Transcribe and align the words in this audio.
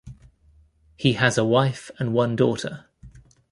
He 0.97 1.13
has 1.13 1.37
a 1.37 1.45
wife 1.45 1.91
and 1.99 2.11
one 2.11 2.35
daughter. 2.35 2.87